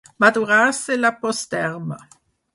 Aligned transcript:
Madurar-se 0.23 0.97
la 1.03 1.13
posterma. 1.27 2.01